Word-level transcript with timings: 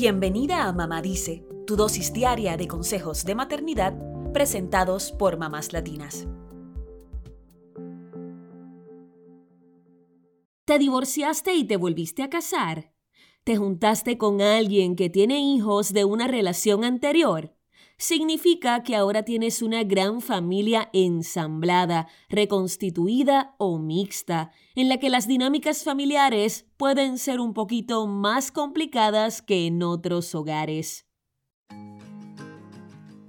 Bienvenida 0.00 0.68
a 0.68 0.72
Mamá 0.72 1.02
Dice, 1.02 1.44
tu 1.66 1.74
dosis 1.74 2.12
diaria 2.12 2.56
de 2.56 2.68
consejos 2.68 3.24
de 3.24 3.34
maternidad 3.34 3.98
presentados 4.32 5.10
por 5.10 5.38
mamás 5.38 5.72
latinas. 5.72 6.28
¿Te 10.64 10.78
divorciaste 10.78 11.52
y 11.54 11.64
te 11.64 11.76
volviste 11.76 12.22
a 12.22 12.30
casar? 12.30 12.92
¿Te 13.42 13.56
juntaste 13.56 14.18
con 14.18 14.40
alguien 14.40 14.94
que 14.94 15.10
tiene 15.10 15.40
hijos 15.40 15.92
de 15.92 16.04
una 16.04 16.28
relación 16.28 16.84
anterior? 16.84 17.57
Significa 17.98 18.82
que 18.84 18.96
ahora 18.96 19.24
tienes 19.24 19.60
una 19.60 19.82
gran 19.82 20.20
familia 20.20 20.88
ensamblada, 20.92 22.06
reconstituida 22.28 23.54
o 23.58 23.78
mixta, 23.78 24.52
en 24.74 24.88
la 24.88 24.98
que 24.98 25.10
las 25.10 25.26
dinámicas 25.26 25.82
familiares 25.82 26.66
pueden 26.76 27.18
ser 27.18 27.40
un 27.40 27.52
poquito 27.52 28.06
más 28.06 28.52
complicadas 28.52 29.42
que 29.42 29.66
en 29.66 29.82
otros 29.82 30.34
hogares. 30.34 31.04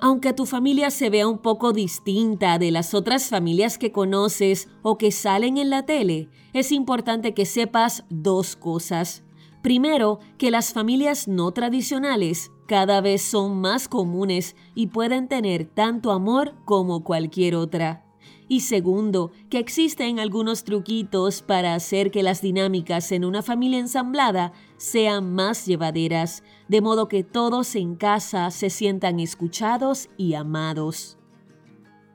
Aunque 0.00 0.34
tu 0.34 0.44
familia 0.44 0.90
se 0.90 1.08
vea 1.08 1.26
un 1.28 1.38
poco 1.38 1.72
distinta 1.72 2.58
de 2.58 2.70
las 2.70 2.92
otras 2.92 3.28
familias 3.28 3.78
que 3.78 3.92
conoces 3.92 4.68
o 4.82 4.98
que 4.98 5.10
salen 5.10 5.56
en 5.56 5.70
la 5.70 5.86
tele, 5.86 6.28
es 6.52 6.72
importante 6.72 7.32
que 7.32 7.46
sepas 7.46 8.04
dos 8.10 8.54
cosas. 8.54 9.22
Primero, 9.64 10.20
que 10.36 10.50
las 10.50 10.74
familias 10.74 11.26
no 11.26 11.50
tradicionales 11.52 12.52
cada 12.66 13.00
vez 13.00 13.22
son 13.22 13.62
más 13.62 13.88
comunes 13.88 14.56
y 14.74 14.88
pueden 14.88 15.26
tener 15.26 15.64
tanto 15.64 16.12
amor 16.12 16.52
como 16.66 17.02
cualquier 17.02 17.54
otra. 17.54 18.04
Y 18.46 18.60
segundo, 18.60 19.32
que 19.48 19.58
existen 19.58 20.20
algunos 20.20 20.64
truquitos 20.64 21.40
para 21.40 21.74
hacer 21.74 22.10
que 22.10 22.22
las 22.22 22.42
dinámicas 22.42 23.10
en 23.10 23.24
una 23.24 23.40
familia 23.40 23.78
ensamblada 23.78 24.52
sean 24.76 25.32
más 25.32 25.64
llevaderas, 25.64 26.42
de 26.68 26.82
modo 26.82 27.08
que 27.08 27.24
todos 27.24 27.74
en 27.74 27.96
casa 27.96 28.50
se 28.50 28.68
sientan 28.68 29.18
escuchados 29.18 30.10
y 30.18 30.34
amados. 30.34 31.16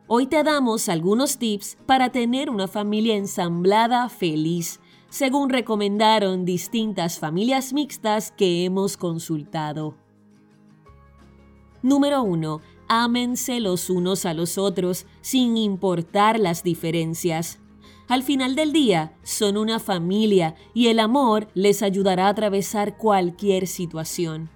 Hoy 0.06 0.28
te 0.28 0.44
damos 0.44 0.88
algunos 0.88 1.39
tips 1.39 1.80
para 1.88 2.11
tener 2.11 2.52
una 2.52 2.67
familia 2.67 3.16
ensamblada 3.16 4.08
feliz 4.08 4.80
según 5.10 5.50
recomendaron 5.50 6.46
distintas 6.46 7.20
familias 7.20 7.74
mixtas 7.74 8.32
que 8.32 8.66
hemos 8.66 8.98
consultado. 8.98 9.96
Número 11.82 12.22
1. 12.24 12.62
Ámense 12.88 13.60
los 13.60 13.90
unos 13.90 14.26
a 14.26 14.34
los 14.34 14.58
otros 14.58 15.06
sin 15.22 15.58
importar 15.58 16.40
las 16.40 16.64
diferencias. 16.64 17.60
Al 18.08 18.24
final 18.24 18.56
del 18.56 18.74
día, 18.74 19.14
son 19.24 19.56
una 19.56 19.80
familia 19.80 20.56
y 20.74 20.88
el 20.88 21.00
amor 21.00 21.48
les 21.54 21.84
ayudará 21.84 22.26
a 22.26 22.30
atravesar 22.30 22.98
cualquier 22.98 23.68
situación. 23.68 24.50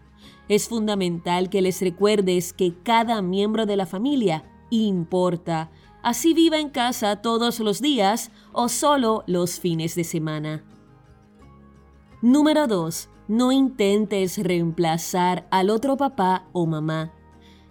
Es 0.50 0.68
fundamental 0.68 1.50
que 1.50 1.62
les 1.62 1.80
recuerdes 1.82 2.52
que 2.52 2.74
cada 2.84 3.22
miembro 3.22 3.66
de 3.66 3.78
la 3.78 3.86
familia 3.86 4.44
importa, 4.72 5.70
así 6.04 6.34
viva 6.34 6.60
en 6.60 6.70
casa 6.70 7.22
todos 7.22 7.60
los 7.60 7.82
días 7.82 8.32
o 8.52 8.70
solo 8.70 9.24
los 9.26 9.60
fines 9.60 9.96
de 9.96 10.04
semana. 10.04 10.64
Número 12.22 12.68
2. 12.68 13.10
No 13.28 13.52
intentes 13.52 14.38
reemplazar 14.38 15.48
al 15.50 15.70
otro 15.70 15.98
papá 15.98 16.46
o 16.52 16.66
mamá. 16.66 17.14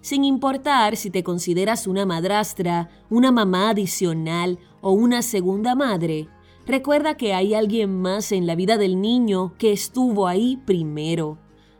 Sin 0.01 0.25
importar 0.25 0.97
si 0.97 1.11
te 1.11 1.23
consideras 1.23 1.87
una 1.87 2.05
madrastra, 2.05 2.91
una 3.09 3.31
mamá 3.31 3.71
adicional 3.71 4.59
o 4.81 4.93
una 4.93 5.23
segunda 5.23 5.75
madre, 5.75 6.29
recuerda 6.67 7.17
que 7.17 7.35
hay 7.35 7.55
alguien 7.55 8.01
más 8.01 8.33
en 8.33 8.47
la 8.47 8.57
vida 8.57 8.79
del 8.79 9.01
niño 9.01 9.55
que 9.59 9.73
estuvo 9.73 10.27
ahí 10.27 10.57
primero. 10.57 11.39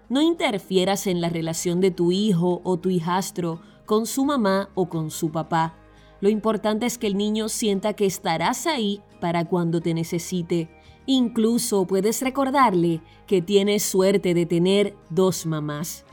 No 0.09 0.21
interfieras 0.21 1.07
en 1.07 1.21
la 1.21 1.31
relación 1.31 1.81
de 1.81 1.91
tu 1.91 2.13
hijo 2.13 2.61
o 2.63 2.79
tu 2.79 2.91
hijastro 2.91 3.61
con 3.87 4.07
su 4.07 4.25
mamá 4.25 4.69
o 4.75 4.89
con 4.89 5.11
su 5.11 5.33
papá. 5.33 5.82
Lo 6.23 6.29
importante 6.29 6.87
es 6.87 6.99
que 6.99 7.09
el 7.09 7.17
niño 7.17 7.49
sienta 7.49 7.95
que 7.95 8.07
estarás 8.07 8.69
ahí 8.69 9.03
para 9.21 9.45
cuando 9.45 9.81
te 9.81 9.93
necesite. 9.93 10.71
Incluso 11.05 11.85
puedes 11.85 12.23
recordarle 12.23 13.01
que 13.27 13.43
tienes 13.43 13.83
suerte 13.83 14.33
de 14.33 14.47
tener 14.47 14.95
dos 15.11 15.47
mamás. 15.47 16.05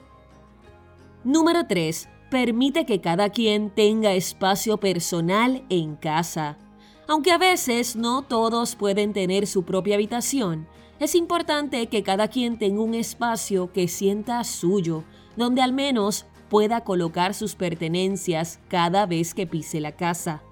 Número 1.24 1.68
3. 1.68 2.10
Permite 2.32 2.88
que 2.88 3.02
cada 3.02 3.30
quien 3.30 3.70
tenga 3.70 4.14
espacio 4.14 4.78
personal 4.78 5.64
en 5.70 5.96
casa. 5.96 6.58
Aunque 7.08 7.32
a 7.32 7.38
veces 7.38 7.96
no 7.96 8.24
todos 8.24 8.76
pueden 8.76 9.14
tener 9.14 9.46
su 9.46 9.62
propia 9.62 9.94
habitación, 9.94 10.68
es 11.00 11.14
importante 11.14 11.86
que 11.86 12.02
cada 12.02 12.30
quien 12.30 12.58
tenga 12.58 12.82
un 12.82 12.96
espacio 12.96 13.72
que 13.72 13.88
sienta 13.88 14.44
suyo, 14.44 15.04
donde 15.38 15.62
al 15.62 15.72
menos 15.72 16.26
pueda 16.50 16.82
colocar 16.82 17.34
sus 17.34 17.56
pertenencias 17.56 18.60
cada 18.68 19.06
vez 19.06 19.34
que 19.34 19.48
pise 19.48 19.80
la 19.80 19.94
casa. 19.94 20.44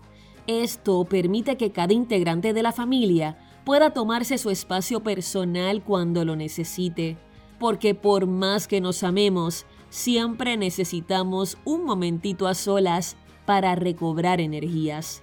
Esto 0.46 1.04
permite 1.06 1.58
que 1.58 1.72
cada 1.72 1.94
integrante 1.94 2.54
de 2.54 2.64
la 2.64 2.72
familia 2.72 3.38
pueda 3.66 3.90
tomarse 3.90 4.38
su 4.38 4.50
espacio 4.50 5.02
personal 5.02 5.84
cuando 5.84 6.24
lo 6.24 6.36
necesite, 6.38 7.18
porque 7.60 7.96
por 7.96 8.28
más 8.28 8.68
que 8.68 8.80
nos 8.80 9.04
amemos, 9.04 9.66
siempre 9.90 10.56
necesitamos 10.56 11.58
un 11.66 11.84
momentito 11.84 12.48
a 12.48 12.54
solas 12.54 13.18
para 13.46 13.76
recobrar 13.76 14.40
energías. 14.40 15.22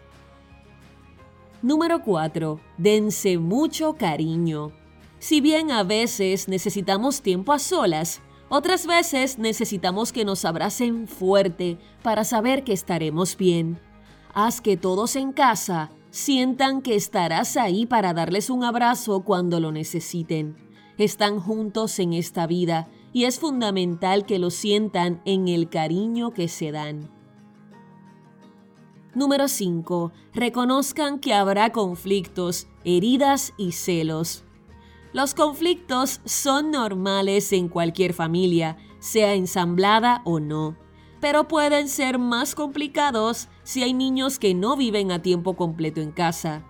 Número 1.62 2.02
4. 2.02 2.60
Dense 2.76 3.38
mucho 3.38 3.94
cariño. 3.94 4.72
Si 5.18 5.40
bien 5.40 5.70
a 5.70 5.82
veces 5.82 6.48
necesitamos 6.48 7.22
tiempo 7.22 7.54
a 7.54 7.58
solas, 7.58 8.20
otras 8.48 8.86
veces 8.86 9.38
necesitamos 9.38 10.12
que 10.12 10.24
nos 10.24 10.44
abracen 10.44 11.08
fuerte 11.08 11.78
para 12.02 12.24
saber 12.24 12.64
que 12.64 12.72
estaremos 12.72 13.36
bien. 13.36 13.80
Haz 14.34 14.60
que 14.60 14.76
todos 14.76 15.16
en 15.16 15.32
casa 15.32 15.90
sientan 16.10 16.82
que 16.82 16.94
estarás 16.94 17.56
ahí 17.56 17.86
para 17.86 18.14
darles 18.14 18.50
un 18.50 18.64
abrazo 18.64 19.20
cuando 19.20 19.60
lo 19.60 19.72
necesiten. 19.72 20.56
Están 20.98 21.40
juntos 21.40 21.98
en 21.98 22.12
esta 22.12 22.46
vida 22.46 22.88
y 23.12 23.24
es 23.24 23.38
fundamental 23.40 24.26
que 24.26 24.38
lo 24.38 24.50
sientan 24.50 25.20
en 25.24 25.48
el 25.48 25.68
cariño 25.68 26.32
que 26.32 26.48
se 26.48 26.70
dan. 26.70 27.10
Número 29.14 29.46
5. 29.46 30.12
Reconozcan 30.34 31.20
que 31.20 31.34
habrá 31.34 31.70
conflictos, 31.70 32.66
heridas 32.84 33.52
y 33.56 33.72
celos. 33.72 34.44
Los 35.14 35.32
conflictos 35.32 36.20
son 36.24 36.72
normales 36.72 37.52
en 37.52 37.68
cualquier 37.68 38.14
familia, 38.14 38.78
sea 38.98 39.34
ensamblada 39.34 40.22
o 40.24 40.40
no, 40.40 40.76
pero 41.20 41.46
pueden 41.46 41.88
ser 41.88 42.18
más 42.18 42.56
complicados 42.56 43.48
si 43.62 43.84
hay 43.84 43.94
niños 43.94 44.40
que 44.40 44.54
no 44.54 44.76
viven 44.76 45.12
a 45.12 45.22
tiempo 45.22 45.54
completo 45.54 46.00
en 46.00 46.10
casa. 46.10 46.66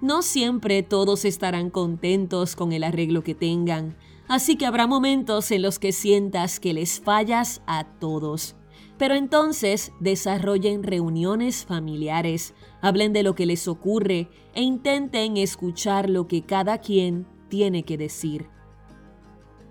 No 0.00 0.22
siempre 0.22 0.82
todos 0.82 1.24
estarán 1.24 1.70
contentos 1.70 2.56
con 2.56 2.72
el 2.72 2.82
arreglo 2.82 3.22
que 3.22 3.36
tengan, 3.36 3.96
así 4.26 4.56
que 4.56 4.66
habrá 4.66 4.88
momentos 4.88 5.52
en 5.52 5.62
los 5.62 5.78
que 5.78 5.92
sientas 5.92 6.58
que 6.58 6.74
les 6.74 6.98
fallas 6.98 7.62
a 7.68 7.84
todos. 8.00 8.56
Pero 8.98 9.14
entonces 9.14 9.92
desarrollen 10.00 10.82
reuniones 10.82 11.64
familiares, 11.64 12.54
hablen 12.80 13.12
de 13.12 13.22
lo 13.22 13.36
que 13.36 13.46
les 13.46 13.68
ocurre 13.68 14.30
e 14.52 14.62
intenten 14.62 15.36
escuchar 15.36 16.10
lo 16.10 16.26
que 16.26 16.42
cada 16.42 16.78
quien 16.78 17.32
tiene 17.54 17.84
que 17.84 17.96
decir. 17.96 18.48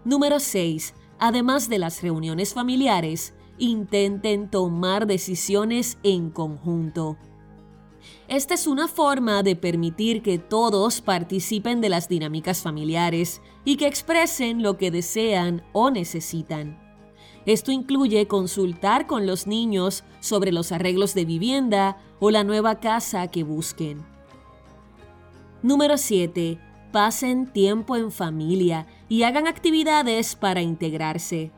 Número 0.06 0.40
6. 0.40 0.94
Además 1.20 1.68
de 1.68 1.80
las 1.80 2.02
reuniones 2.02 2.54
familiares, 2.54 3.34
intenten 3.58 4.50
tomar 4.50 5.06
decisiones 5.06 5.98
en 6.02 6.30
conjunto. 6.30 7.18
Esta 8.30 8.54
es 8.54 8.68
una 8.68 8.88
forma 8.88 9.44
de 9.44 9.58
permitir 9.58 10.22
que 10.22 10.40
todos 10.40 11.02
participen 11.02 11.82
de 11.82 11.90
las 11.90 12.08
dinámicas 12.08 12.62
familiares 12.62 13.42
y 13.66 13.76
que 13.76 13.88
expresen 13.88 14.64
lo 14.64 14.78
que 14.78 14.90
desean 14.90 15.62
o 15.74 15.92
necesitan. 15.92 16.80
Esto 17.46 17.74
incluye 17.74 18.30
consultar 18.30 19.08
con 19.08 19.28
los 19.28 19.46
niños 19.46 20.06
sobre 20.22 20.54
los 20.54 20.72
arreglos 20.72 21.14
de 21.16 21.26
vivienda 21.26 21.98
o 22.22 22.32
la 22.32 22.46
nueva 22.46 22.80
casa 22.80 23.28
que 23.28 23.44
busquen. 23.44 24.06
Número 25.62 25.98
7 25.98 26.73
pasen 26.94 27.48
tiempo 27.48 27.98
en 27.98 28.12
familia 28.12 28.86
y 29.10 29.24
hagan 29.24 29.48
actividades 29.48 30.36
para 30.36 30.62
integrarse. 30.62 31.52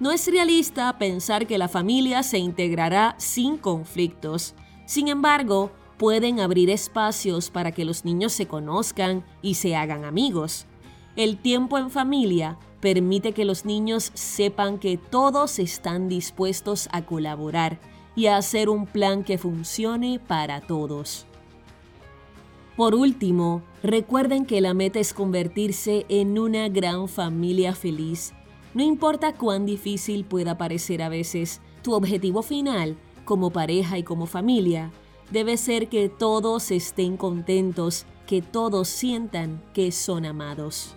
No 0.00 0.10
es 0.10 0.26
realista 0.26 0.98
pensar 0.98 1.46
que 1.46 1.58
la 1.58 1.68
familia 1.68 2.22
se 2.22 2.38
integrará 2.38 3.14
sin 3.18 3.58
conflictos. 3.58 4.54
Sin 4.86 5.08
embargo, 5.08 5.70
pueden 5.98 6.40
abrir 6.40 6.70
espacios 6.70 7.50
para 7.50 7.72
que 7.72 7.84
los 7.84 8.06
niños 8.06 8.32
se 8.32 8.48
conozcan 8.48 9.22
y 9.42 9.54
se 9.54 9.76
hagan 9.76 10.04
amigos. 10.04 10.66
El 11.14 11.36
tiempo 11.36 11.76
en 11.76 11.90
familia 11.90 12.58
permite 12.80 13.32
que 13.32 13.44
los 13.44 13.66
niños 13.66 14.12
sepan 14.14 14.78
que 14.78 14.96
todos 14.96 15.58
están 15.58 16.08
dispuestos 16.08 16.88
a 16.90 17.02
colaborar 17.02 17.78
y 18.16 18.26
a 18.26 18.38
hacer 18.38 18.70
un 18.70 18.86
plan 18.86 19.24
que 19.24 19.36
funcione 19.36 20.18
para 20.18 20.62
todos. 20.62 21.26
Por 22.76 22.96
último, 22.96 23.62
recuerden 23.84 24.46
que 24.46 24.60
la 24.60 24.74
meta 24.74 24.98
es 24.98 25.14
convertirse 25.14 26.06
en 26.08 26.38
una 26.38 26.68
gran 26.68 27.08
familia 27.08 27.74
feliz. 27.74 28.34
No 28.74 28.82
importa 28.82 29.32
cuán 29.34 29.64
difícil 29.64 30.24
pueda 30.24 30.58
parecer 30.58 31.00
a 31.00 31.08
veces, 31.08 31.60
tu 31.82 31.92
objetivo 31.92 32.42
final, 32.42 32.96
como 33.24 33.50
pareja 33.50 33.96
y 33.98 34.02
como 34.02 34.26
familia, 34.26 34.90
debe 35.30 35.56
ser 35.56 35.88
que 35.88 36.08
todos 36.08 36.72
estén 36.72 37.16
contentos, 37.16 38.06
que 38.26 38.42
todos 38.42 38.88
sientan 38.88 39.62
que 39.72 39.92
son 39.92 40.24
amados. 40.24 40.96